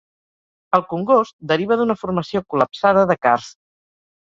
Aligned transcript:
El 0.77 0.83
congost 0.93 1.35
deriva 1.51 1.77
d'una 1.83 1.97
formació 2.05 2.43
col·lapsada 2.55 3.07
de 3.15 3.21
carst. 3.29 3.57